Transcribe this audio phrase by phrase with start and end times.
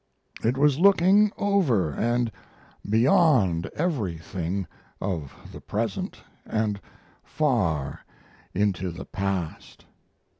[0.43, 2.31] It was looking over and
[2.89, 4.65] beyond everything
[4.99, 6.81] of the present, and
[7.23, 8.03] far
[8.51, 9.85] into the past....